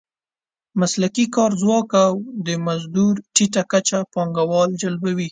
[0.79, 2.13] مسلکي کاري ځواک او
[2.47, 5.29] د مزدور ټیټه کچه پانګوال جلبوي.